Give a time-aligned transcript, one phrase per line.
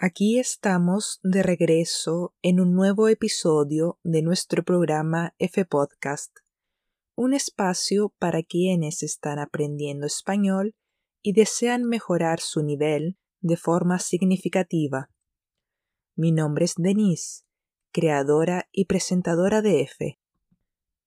[0.00, 6.30] Aquí estamos de regreso en un nuevo episodio de nuestro programa F Podcast,
[7.16, 10.76] un espacio para quienes están aprendiendo español
[11.20, 15.10] y desean mejorar su nivel de forma significativa.
[16.14, 17.42] Mi nombre es Denise,
[17.90, 20.20] creadora y presentadora de F.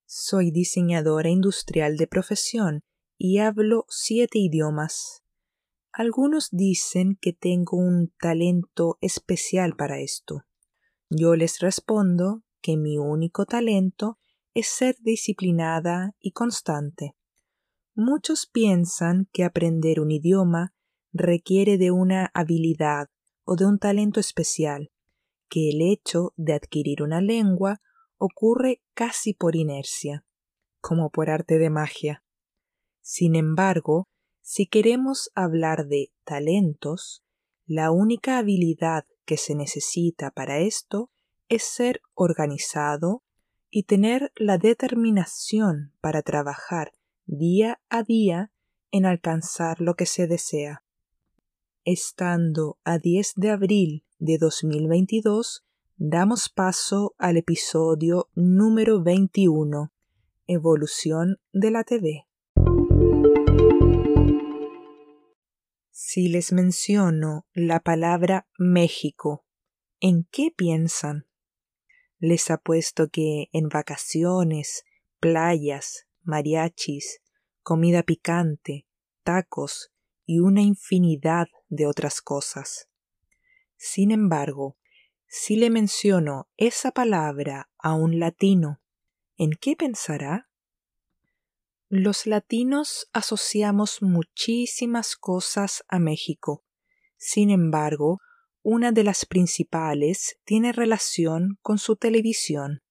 [0.06, 2.84] Soy diseñadora industrial de profesión
[3.18, 5.21] y hablo siete idiomas.
[5.94, 10.46] Algunos dicen que tengo un talento especial para esto.
[11.10, 14.18] Yo les respondo que mi único talento
[14.54, 17.18] es ser disciplinada y constante.
[17.94, 20.74] Muchos piensan que aprender un idioma
[21.12, 23.10] requiere de una habilidad
[23.44, 24.92] o de un talento especial,
[25.50, 27.82] que el hecho de adquirir una lengua
[28.18, 30.26] ocurre casi por inercia,
[30.80, 32.24] como por arte de magia.
[33.02, 34.08] Sin embargo,
[34.54, 37.24] si queremos hablar de talentos,
[37.66, 41.10] la única habilidad que se necesita para esto
[41.48, 43.24] es ser organizado
[43.70, 46.92] y tener la determinación para trabajar
[47.26, 48.52] día a día
[48.92, 50.84] en alcanzar lo que se desea.
[51.86, 55.64] Estando a 10 de abril de 2022,
[55.96, 59.94] damos paso al episodio número 21,
[60.46, 62.26] Evolución de la TV.
[66.04, 69.46] Si les menciono la palabra México,
[70.00, 71.28] ¿en qué piensan?
[72.18, 74.84] Les apuesto que en vacaciones,
[75.20, 77.22] playas, mariachis,
[77.62, 78.88] comida picante,
[79.24, 79.94] tacos
[80.26, 82.90] y una infinidad de otras cosas.
[83.78, 84.78] Sin embargo,
[85.28, 88.82] si le menciono esa palabra a un latino,
[89.38, 90.51] ¿en qué pensará?
[91.94, 96.64] Los latinos asociamos muchísimas cosas a México.
[97.18, 98.20] Sin embargo,
[98.64, 102.82] una de las principales tiene relación con su televisión.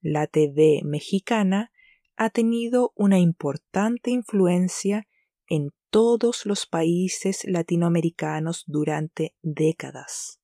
[0.00, 1.70] La TV mexicana
[2.16, 5.06] ha tenido una importante influencia
[5.46, 10.40] en todos los países latinoamericanos durante décadas.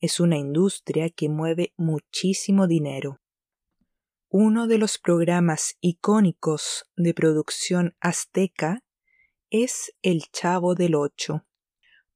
[0.00, 3.19] Es una industria que mueve muchísimo dinero.
[4.32, 8.84] Uno de los programas icónicos de producción azteca
[9.50, 11.48] es El Chavo del Ocho,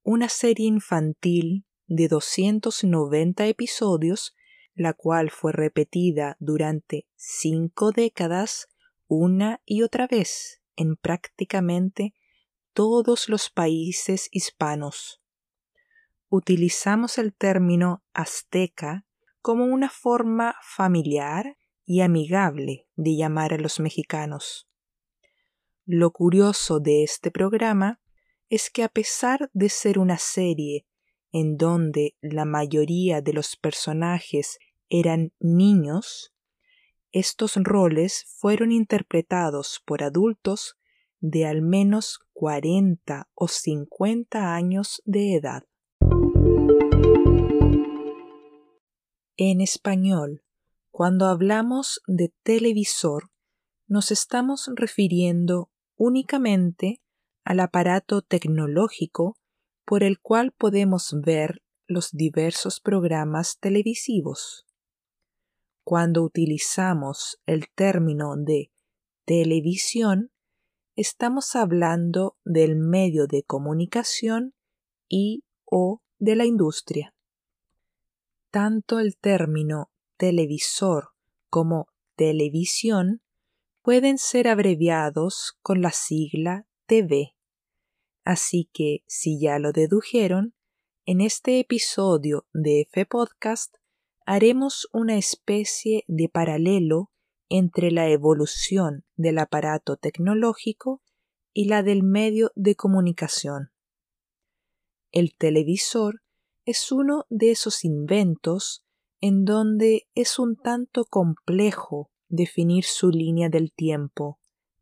[0.05, 4.33] una serie infantil de 290 episodios,
[4.77, 8.69] la cual fue repetida durante cinco décadas
[9.09, 12.15] una y otra vez en prácticamente
[12.75, 15.21] todos los países hispanos.
[16.29, 19.05] Utilizamos el término azteca
[19.41, 21.57] como una forma familiar
[21.87, 24.69] y amigable de llamar a los mexicanos.
[25.85, 28.01] Lo curioso de este programa
[28.49, 30.87] es que a pesar de ser una serie
[31.33, 34.59] en donde la mayoría de los personajes
[34.89, 36.33] eran niños,
[37.11, 40.77] estos roles fueron interpretados por adultos
[41.21, 45.65] de al menos 40 o 50 años de edad.
[49.37, 50.44] En español,
[50.97, 53.33] cuando hablamos de televisor,
[53.89, 57.03] nos estamos refiriendo únicamente
[57.43, 59.37] al aparato tecnológico
[59.85, 64.69] por el cual podemos ver los diversos programas televisivos.
[65.83, 68.71] Cuando utilizamos el término de
[69.25, 70.31] televisión,
[70.95, 74.55] estamos hablando del medio de comunicación
[75.09, 77.17] y o de la industria.
[78.53, 81.11] Tanto el término televisor
[81.51, 83.23] como televisión
[83.83, 87.35] pueden ser abreviados con la sigla TV.
[88.25, 90.55] Así que, si ya lo dedujeron,
[91.05, 93.77] en este episodio de F Podcast
[94.25, 97.11] haremos una especie de paralelo
[97.51, 101.03] entre la evolución del aparato tecnológico
[101.53, 103.71] y la del medio de comunicación.
[105.13, 106.23] El televisor
[106.65, 108.84] es uno de esos inventos
[109.27, 114.39] en donde es un tanto complejo definir su línea del tiempo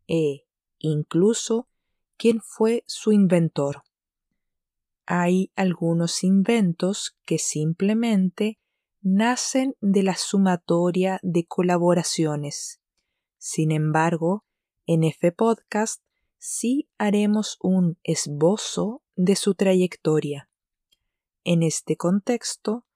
[0.09, 0.49] e,
[0.81, 1.69] incluso,
[2.17, 3.85] quién fue su inventor.
[5.07, 8.59] Hay algunos inventos que simplemente
[9.01, 12.81] nacen de la sumatoria de colaboraciones.
[13.39, 14.45] Sin embargo,
[14.87, 16.03] en F Podcast
[16.39, 20.51] sí haremos un esbozo de su trayectoria.
[21.45, 22.87] En este contexto,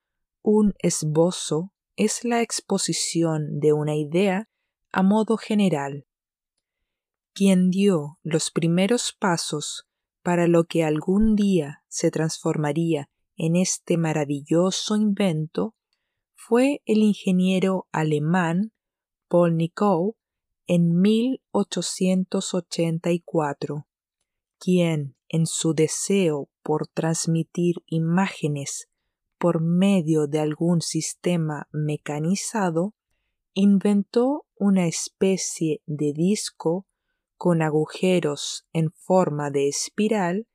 [0.49, 4.49] un esbozo es la exposición de una idea
[4.93, 6.07] a modo general.
[7.35, 9.89] Quien dio los primeros pasos
[10.23, 15.75] para lo que algún día se transformaría en este maravilloso invento
[16.37, 18.71] fue el ingeniero alemán
[19.27, 20.15] Paul Nikow
[20.69, 23.89] en 1884,
[24.61, 28.89] quien en su deseo por transmitir imágenes
[29.39, 32.95] por medio de algún sistema mecanizado,
[33.55, 36.87] inventó una especie de disco
[37.37, 40.47] con agujeros en forma de espiral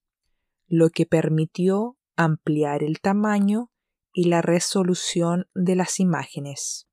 [0.67, 3.71] lo que permitió ampliar el tamaño
[4.13, 6.87] y la resolución de las imágenes.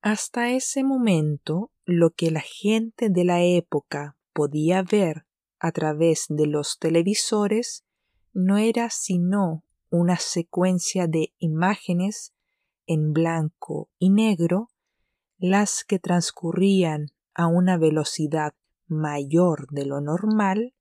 [0.00, 5.26] Hasta ese momento, lo que la gente de la época podía ver
[5.58, 7.84] a través de los televisores
[8.32, 12.34] no era sino una secuencia de imágenes
[12.86, 14.70] en blanco y negro,
[15.38, 18.54] las que transcurrían a una velocidad
[18.86, 20.74] mayor de lo normal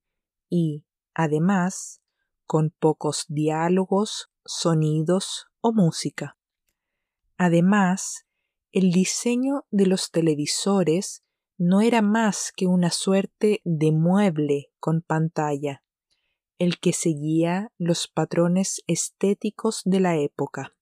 [0.49, 2.01] y, además,
[2.45, 6.37] con pocos diálogos, sonidos o música.
[7.37, 8.25] Además,
[8.71, 11.23] el diseño de los televisores
[11.57, 15.83] no era más que una suerte de mueble con pantalla,
[16.57, 20.75] el que seguía los patrones estéticos de la época.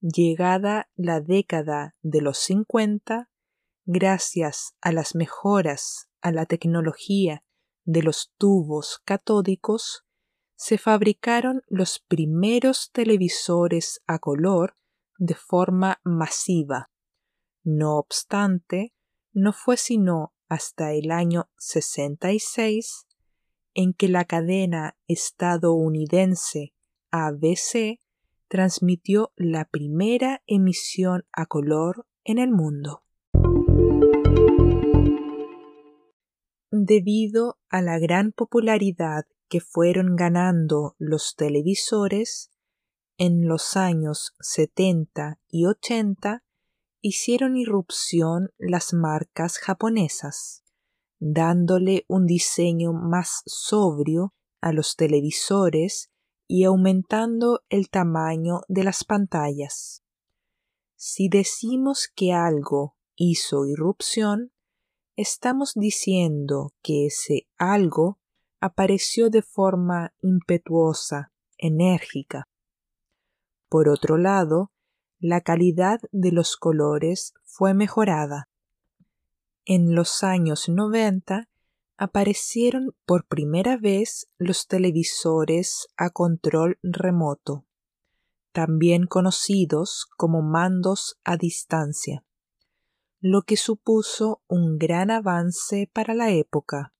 [0.00, 3.30] Llegada la década de los 50,
[3.86, 7.44] gracias a las mejoras a la tecnología
[7.84, 10.03] de los tubos catódicos,
[10.56, 14.76] se fabricaron los primeros televisores a color
[15.18, 16.90] de forma masiva.
[17.62, 18.94] No obstante,
[19.32, 23.06] no fue sino hasta el año 66
[23.74, 26.74] en que la cadena estadounidense
[27.10, 27.98] ABC
[28.48, 33.02] transmitió la primera emisión a color en el mundo.
[36.70, 39.24] Debido a la gran popularidad
[39.54, 42.50] que fueron ganando los televisores,
[43.18, 46.42] en los años 70 y 80
[47.00, 50.64] hicieron irrupción las marcas japonesas,
[51.20, 56.10] dándole un diseño más sobrio a los televisores
[56.48, 60.02] y aumentando el tamaño de las pantallas.
[60.96, 64.50] Si decimos que algo hizo irrupción,
[65.14, 68.18] estamos diciendo que ese algo
[68.64, 72.48] apareció de forma impetuosa, enérgica.
[73.68, 74.72] Por otro lado,
[75.18, 78.48] la calidad de los colores fue mejorada.
[79.66, 81.50] En los años 90
[81.98, 87.66] aparecieron por primera vez los televisores a control remoto,
[88.52, 92.24] también conocidos como mandos a distancia,
[93.20, 96.93] lo que supuso un gran avance para la época.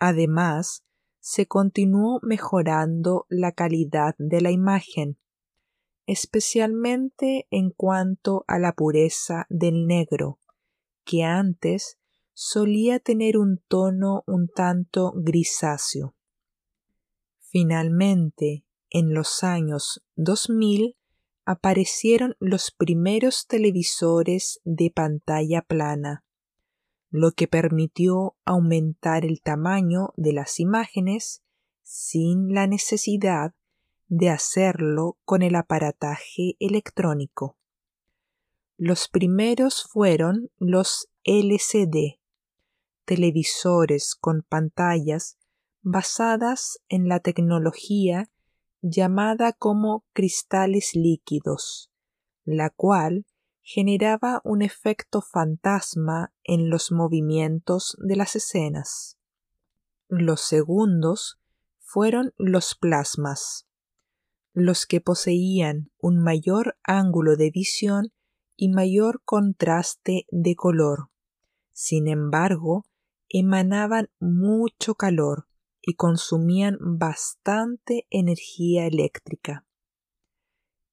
[0.00, 0.84] Además,
[1.20, 5.18] se continuó mejorando la calidad de la imagen,
[6.06, 10.38] especialmente en cuanto a la pureza del negro,
[11.04, 11.98] que antes
[12.32, 16.14] solía tener un tono un tanto grisáceo.
[17.40, 20.96] Finalmente, en los años 2000
[21.44, 26.24] aparecieron los primeros televisores de pantalla plana,
[27.10, 31.42] lo que permitió aumentar el tamaño de las imágenes
[31.82, 33.54] sin la necesidad
[34.08, 37.56] de hacerlo con el aparataje electrónico.
[38.76, 42.20] Los primeros fueron los LCD,
[43.04, 45.38] televisores con pantallas
[45.82, 48.30] basadas en la tecnología
[48.82, 51.90] llamada como cristales líquidos,
[52.44, 53.26] la cual
[53.70, 59.18] generaba un efecto fantasma en los movimientos de las escenas.
[60.08, 61.38] Los segundos
[61.78, 63.68] fueron los plasmas,
[64.54, 68.14] los que poseían un mayor ángulo de visión
[68.56, 71.10] y mayor contraste de color.
[71.70, 72.86] Sin embargo,
[73.28, 75.46] emanaban mucho calor
[75.82, 79.66] y consumían bastante energía eléctrica.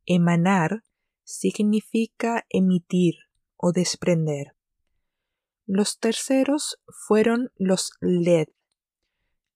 [0.06, 0.84] Emanar
[1.26, 3.16] significa emitir
[3.58, 4.56] o desprender.
[5.66, 6.78] Los terceros
[7.08, 8.48] fueron los LED,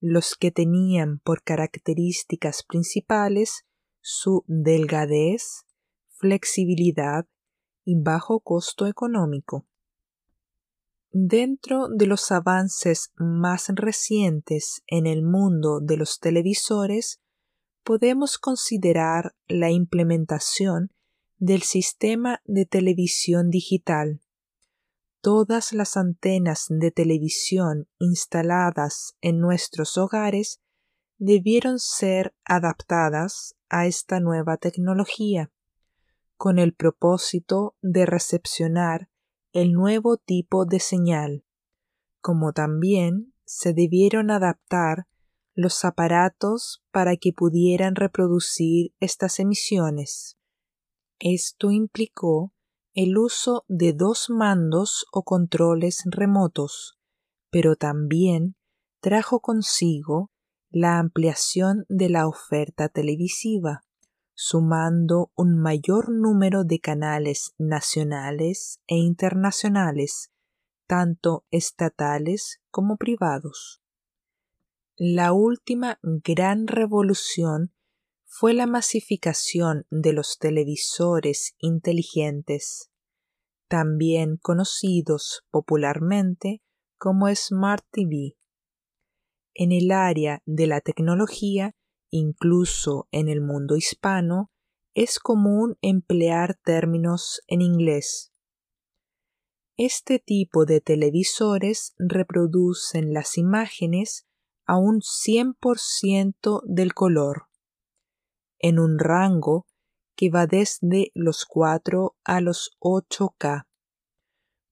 [0.01, 3.65] los que tenían por características principales
[4.01, 5.65] su delgadez,
[6.17, 7.27] flexibilidad
[7.85, 9.67] y bajo costo económico.
[11.11, 17.19] Dentro de los avances más recientes en el mundo de los televisores,
[17.83, 20.91] podemos considerar la implementación
[21.39, 24.19] del sistema de televisión digital.
[25.21, 30.61] Todas las antenas de televisión instaladas en nuestros hogares
[31.17, 35.49] debieron ser adaptadas a esta nueva tecnología,
[36.35, 39.09] con el propósito de recepcionar
[39.53, 41.45] el nuevo tipo de señal,
[42.19, 45.07] como también se debieron adaptar
[45.53, 50.38] los aparatos para que pudieran reproducir estas emisiones.
[51.19, 52.53] Esto implicó
[52.93, 56.97] el uso de dos mandos o controles remotos,
[57.49, 58.55] pero también
[59.01, 60.31] trajo consigo
[60.69, 63.83] la ampliación de la oferta televisiva,
[64.33, 70.31] sumando un mayor número de canales nacionales e internacionales,
[70.87, 73.81] tanto estatales como privados.
[74.95, 77.73] La última gran revolución
[78.29, 82.89] fue la masificación de los televisores inteligentes,
[83.67, 86.61] también conocidos popularmente
[86.97, 88.37] como Smart TV.
[89.53, 91.75] En el área de la tecnología
[92.11, 94.51] Incluso en el mundo hispano
[94.95, 98.33] es común emplear términos en inglés.
[99.77, 104.27] Este tipo de televisores reproducen las imágenes
[104.65, 107.47] a un 100% del color,
[108.59, 109.65] en un rango
[110.15, 113.67] que va desde los 4 a los 8K.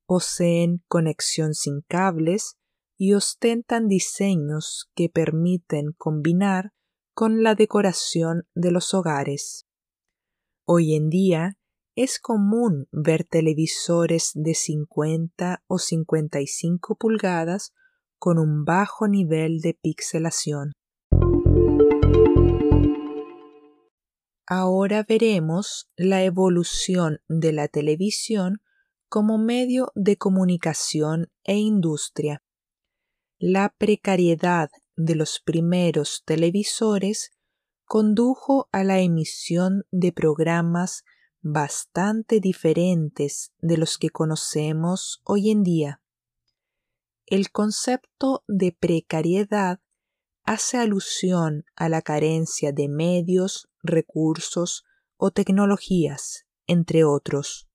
[0.06, 2.58] Poseen conexión sin cables
[2.98, 6.74] y ostentan diseños que permiten combinar
[7.13, 9.65] con la decoración de los hogares.
[10.65, 11.58] Hoy en día
[11.96, 17.74] es común ver televisores de 50 o 55 pulgadas
[18.20, 20.74] con un bajo nivel de pixelación.
[24.50, 28.62] Ahora veremos la evolución de la televisión
[29.10, 32.42] como medio de comunicación e industria.
[33.38, 37.32] La precariedad de los primeros televisores
[37.84, 41.04] condujo a la emisión de programas
[41.42, 46.01] bastante diferentes de los que conocemos hoy en día.
[47.25, 49.82] El concepto de precariedad
[50.48, 54.86] hace alusión a la carencia de medios, recursos
[55.18, 57.68] o tecnologías, entre otros.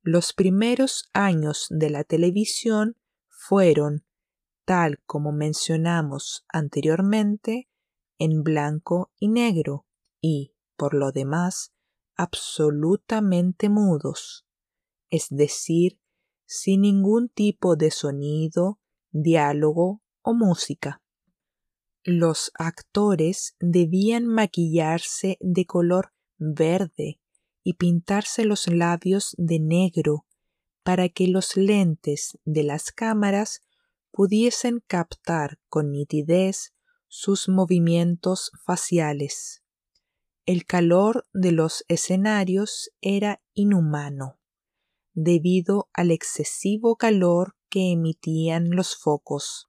[0.00, 2.96] Los primeros años de la televisión
[3.28, 4.06] fueron
[4.64, 7.68] tal como mencionamos anteriormente,
[8.18, 9.86] en blanco y negro
[10.22, 11.74] y, por lo demás,
[12.16, 14.46] absolutamente mudos,
[15.10, 16.00] es decir,
[16.46, 18.80] sin ningún tipo de sonido,
[19.10, 21.02] diálogo o música.
[22.08, 27.20] Los actores debían maquillarse de color verde
[27.64, 30.24] y pintarse los labios de negro
[30.84, 33.62] para que los lentes de las cámaras
[34.12, 36.74] pudiesen captar con nitidez
[37.08, 39.64] sus movimientos faciales.
[40.44, 44.38] El calor de los escenarios era inhumano,
[45.12, 49.68] debido al excesivo calor que emitían los focos.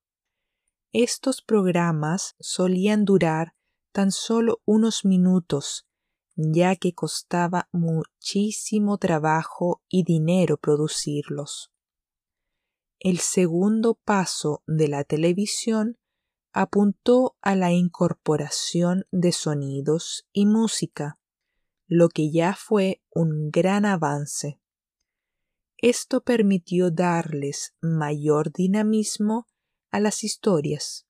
[1.00, 3.54] Estos programas solían durar
[3.92, 5.86] tan solo unos minutos,
[6.36, 11.72] ya que costaba muchísimo trabajo y dinero producirlos.
[12.98, 16.00] El segundo paso de la televisión
[16.51, 21.20] apuntó a la incorporación de sonidos y música,
[21.86, 24.60] lo que ya fue un gran avance.
[25.77, 29.46] Esto permitió darles mayor dinamismo
[29.91, 31.08] a las historias.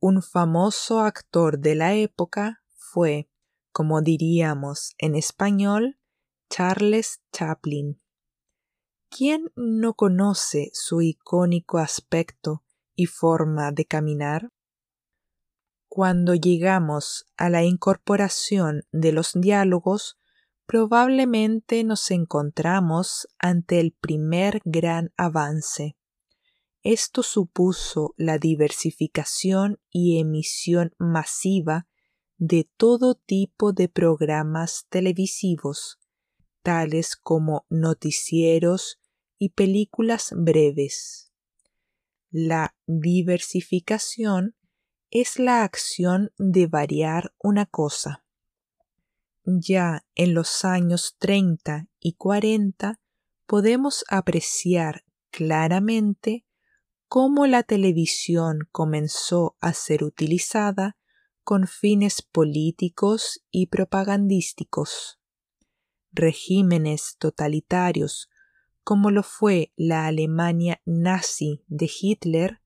[0.00, 3.30] Un famoso actor de la época fue,
[3.72, 5.98] como diríamos en español,
[6.50, 8.02] Charles Chaplin.
[9.08, 14.50] ¿Quién no conoce su icónico aspecto y forma de caminar?
[15.88, 20.18] Cuando llegamos a la incorporación de los diálogos,
[20.66, 25.96] probablemente nos encontramos ante el primer gran avance.
[26.82, 31.86] Esto supuso la diversificación y emisión masiva
[32.38, 36.00] de todo tipo de programas televisivos,
[36.64, 39.00] tales como noticieros
[39.38, 41.32] y películas breves.
[42.30, 44.56] La diversificación
[45.12, 48.24] es la acción de variar una cosa.
[49.44, 52.98] Ya en los años 30 y 40
[53.46, 56.44] podemos apreciar claramente
[57.12, 60.96] cómo la televisión comenzó a ser utilizada
[61.44, 65.20] con fines políticos y propagandísticos.
[66.10, 68.30] Regímenes totalitarios,
[68.82, 72.62] como lo fue la Alemania nazi de Hitler,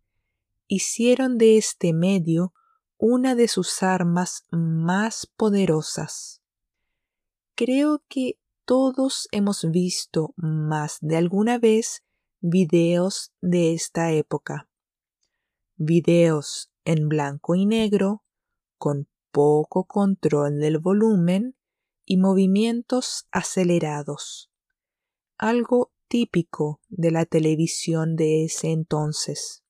[0.69, 2.55] hicieron de este medio
[2.99, 6.41] una de sus armas más poderosas.
[7.57, 12.06] Creo que todos hemos visto más de alguna vez
[12.41, 14.69] videos de esta época.
[15.77, 18.23] Videos en blanco y negro,
[18.79, 21.57] con poco control del volumen
[22.05, 24.51] y movimientos acelerados.
[25.37, 29.65] Algo típico de la televisión de ese entonces.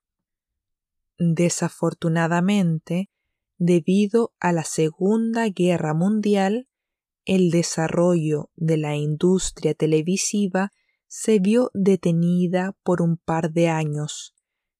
[1.18, 3.10] Desafortunadamente,
[3.58, 6.68] debido a la Segunda Guerra Mundial,
[7.24, 10.72] el desarrollo de la industria televisiva
[11.08, 14.34] se vio detenida por un par de años,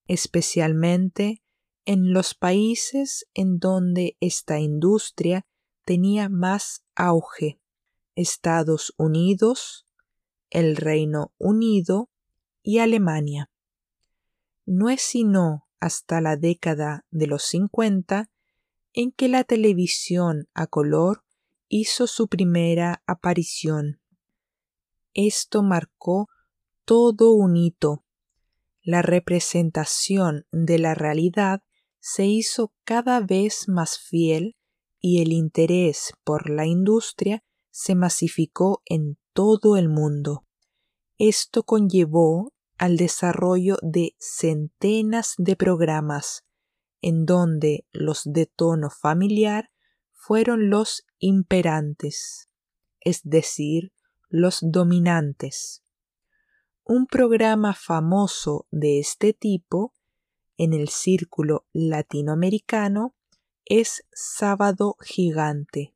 [0.07, 1.43] especialmente
[1.85, 5.47] en los países en donde esta industria
[5.85, 7.61] tenía más auge,
[8.17, 9.87] Estados Unidos,
[10.51, 12.11] el Reino Unido
[12.63, 13.51] y Alemania.
[14.65, 18.31] No es sino hasta la década de los 50
[18.95, 21.23] en que la televisión a color
[21.69, 24.01] hizo su primera aparición.
[25.19, 26.29] Esto marcó
[26.85, 28.05] todo un hito.
[28.83, 31.63] La representación de la realidad
[32.01, 34.57] se hizo cada vez más fiel
[35.01, 40.45] y el interés por la industria se masificó en todo el mundo.
[41.17, 46.45] Esto conllevó al desarrollo de centenas de programas
[47.01, 49.71] en donde los de tono familiar
[50.13, 52.51] fueron los imperantes,
[53.01, 53.95] es decir,
[54.29, 55.83] los dominantes.
[56.85, 59.93] Un programa famoso de este tipo
[60.57, 63.15] en el círculo latinoamericano
[63.65, 65.93] es Sábado Gigante,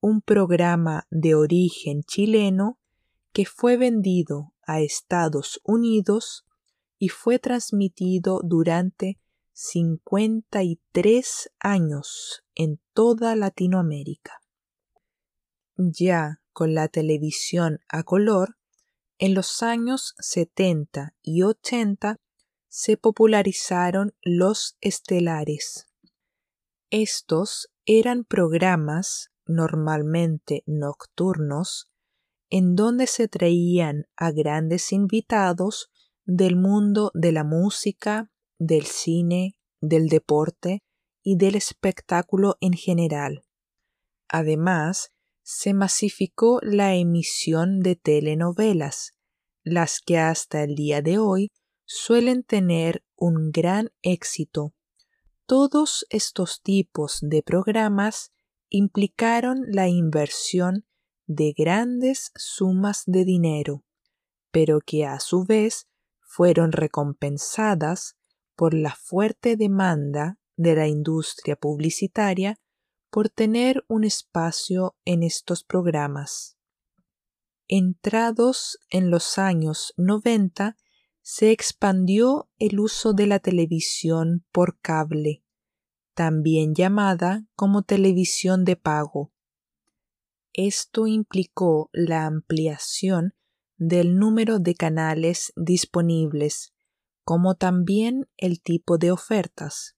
[0.00, 2.78] un programa de origen chileno
[3.32, 6.44] que fue vendido a Estados Unidos
[6.98, 9.20] y fue transmitido durante
[9.52, 14.40] 53 años en toda Latinoamérica.
[15.76, 18.56] Ya con la televisión a color,
[19.16, 22.16] en los años 70 y 80
[22.66, 25.86] se popularizaron los estelares.
[26.90, 31.92] Estos eran programas normalmente nocturnos
[32.50, 35.92] en donde se traían a grandes invitados
[36.24, 40.82] del mundo de la música, del cine, del deporte
[41.22, 43.44] y del espectáculo en general.
[44.28, 45.12] Además,
[45.50, 49.14] se masificó la emisión de telenovelas,
[49.62, 51.52] las que hasta el día de hoy
[51.86, 54.74] suelen tener un gran éxito.
[55.46, 58.30] Todos estos tipos de programas
[58.68, 60.84] implicaron la inversión
[61.26, 63.86] de grandes sumas de dinero,
[64.50, 65.88] pero que a su vez
[66.20, 68.18] fueron recompensadas
[68.54, 72.60] por la fuerte demanda de la industria publicitaria
[73.10, 76.56] por tener un espacio en estos programas.
[77.66, 80.76] Entrados en los años 90,
[81.22, 85.42] se expandió el uso de la televisión por cable,
[86.14, 89.32] también llamada como televisión de pago,
[90.60, 93.32] esto implicó la ampliación
[93.76, 96.72] del número de canales disponibles,
[97.22, 99.96] como también el tipo de ofertas.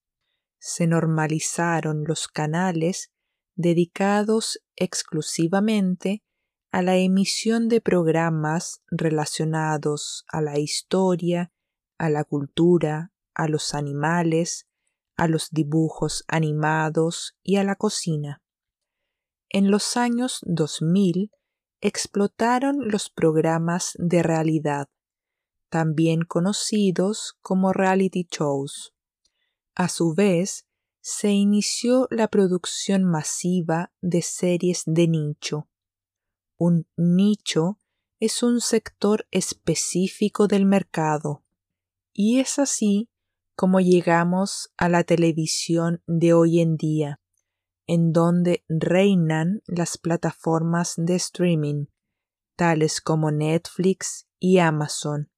[0.61, 3.11] Se normalizaron los canales
[3.57, 6.23] dedicados exclusivamente
[6.71, 11.51] a la emisión de programas relacionados a la historia,
[11.99, 14.69] a la cultura, a los animales,
[15.17, 18.43] a los dibujos animados y a la cocina.
[19.49, 21.33] En los años 2000,
[21.81, 24.89] explotaron los programas de realidad,
[25.71, 28.95] también conocidos como reality shows.
[29.81, 30.67] A su vez,
[31.01, 35.71] se inició la producción masiva de series de nicho.
[36.59, 37.79] Un nicho
[38.19, 41.47] es un sector específico del mercado,
[42.13, 43.09] y es así
[43.57, 47.23] como llegamos a la televisión de hoy en día,
[47.87, 51.87] en donde reinan las plataformas de streaming,
[52.55, 55.31] tales como Netflix y Amazon,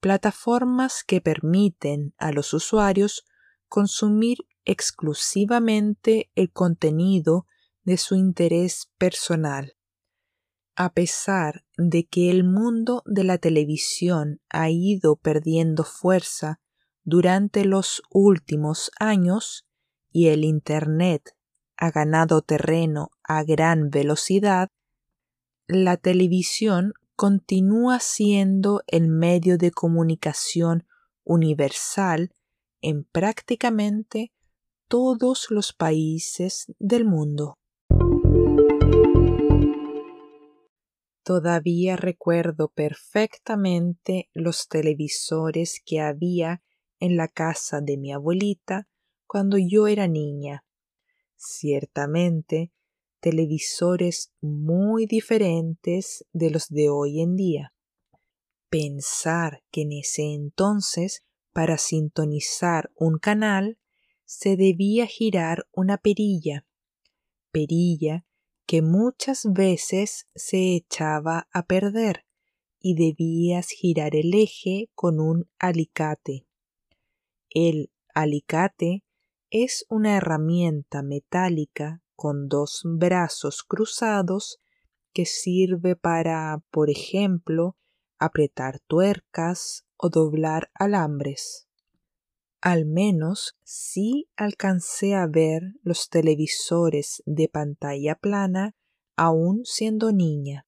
[0.00, 3.26] plataformas que permiten a los usuarios
[3.70, 7.46] consumir exclusivamente el contenido
[7.84, 9.76] de su interés personal.
[10.76, 16.60] A pesar de que el mundo de la televisión ha ido perdiendo fuerza
[17.04, 19.66] durante los últimos años
[20.10, 21.36] y el Internet
[21.76, 24.68] ha ganado terreno a gran velocidad,
[25.66, 30.86] la televisión continúa siendo el medio de comunicación
[31.24, 32.32] universal
[32.82, 34.32] en prácticamente
[34.88, 37.58] todos los países del mundo.
[41.22, 46.62] Todavía recuerdo perfectamente los televisores que había
[46.98, 48.88] en la casa de mi abuelita
[49.26, 50.64] cuando yo era niña.
[51.36, 52.72] Ciertamente,
[53.20, 57.74] televisores muy diferentes de los de hoy en día.
[58.68, 63.78] Pensar que en ese entonces, para sintonizar un canal,
[64.24, 66.66] se debía girar una perilla,
[67.50, 68.24] perilla
[68.66, 72.24] que muchas veces se echaba a perder
[72.78, 76.46] y debías girar el eje con un alicate.
[77.50, 79.04] El alicate
[79.50, 84.60] es una herramienta metálica con dos brazos cruzados
[85.12, 87.76] que sirve para, por ejemplo,
[88.20, 91.66] apretar tuercas o doblar alambres.
[92.60, 98.76] Al menos sí alcancé a ver los televisores de pantalla plana
[99.16, 100.66] aún siendo niña.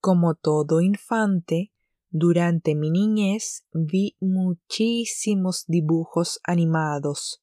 [0.00, 1.72] Como todo infante,
[2.10, 7.42] durante mi niñez vi muchísimos dibujos animados,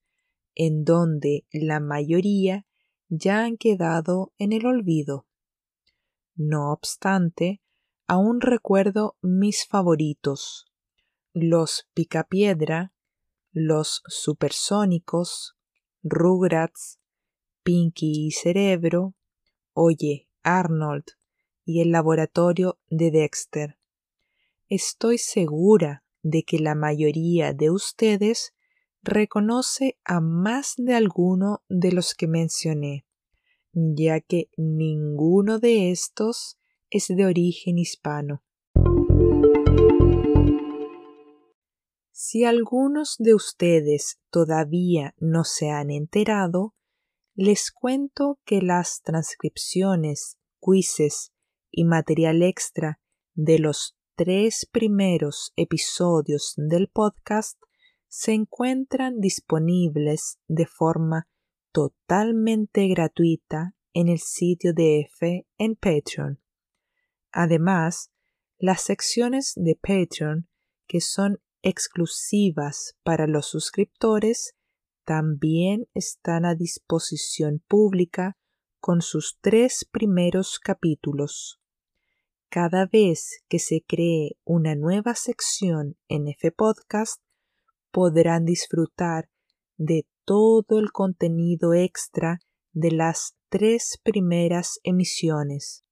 [0.54, 2.66] en donde la mayoría
[3.08, 5.26] ya han quedado en el olvido.
[6.36, 7.62] No obstante,
[8.10, 10.66] aún recuerdo mis favoritos,
[11.32, 12.92] los Picapiedra,
[13.52, 15.56] los supersónicos,
[16.02, 17.00] Rugrats,
[17.62, 19.14] Pinky y Cerebro,
[19.74, 21.04] Oye, Arnold
[21.66, 23.78] y el laboratorio de Dexter.
[24.70, 28.56] Estoy segura de que la mayoría de ustedes
[29.04, 33.06] reconoce a más de alguno de los que mencioné,
[33.72, 36.59] ya que ninguno de estos
[36.90, 38.44] es de origen hispano.
[42.12, 46.76] Si algunos de ustedes todavía no se han enterado,
[47.34, 51.32] les cuento que las transcripciones, quizzes
[51.72, 53.00] y material extra
[53.34, 57.58] de los tres primeros episodios del podcast
[58.10, 61.30] se encuentran disponibles de forma
[61.72, 66.42] totalmente gratuita en el sitio de F en Patreon.
[67.32, 68.12] Además,
[68.58, 70.48] las secciones de Patreon
[70.88, 74.56] que son exclusivas para los suscriptores
[75.06, 78.38] también están a disposición pública
[78.80, 81.60] con sus tres primeros capítulos.
[82.50, 87.22] Cada vez que se cree una nueva sección en F Podcast,
[87.92, 89.30] podrán disfrutar
[89.78, 92.40] de todo el contenido extra
[92.72, 95.84] de las tres primeras emisiones.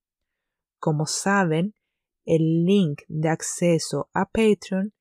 [0.79, 1.73] Como saben,
[2.25, 4.93] el link de acceso a Patreon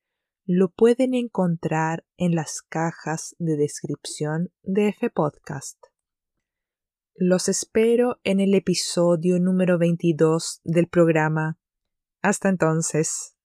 [0.45, 5.77] lo pueden encontrar en las cajas de descripción de F Podcast.
[7.15, 11.59] Los espero en el episodio número 22 del programa.
[12.21, 13.35] Hasta entonces.